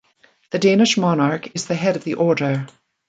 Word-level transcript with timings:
The 0.49 0.57
Danish 0.57 0.97
monarch 0.97 1.55
is 1.55 1.67
the 1.67 1.75
head 1.75 1.95
of 1.95 2.03
the 2.03 2.15
order. 2.15 2.65